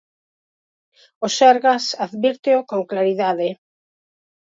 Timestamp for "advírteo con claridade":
2.05-3.49